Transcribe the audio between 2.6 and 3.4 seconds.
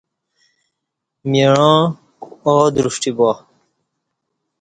دُرشٹی با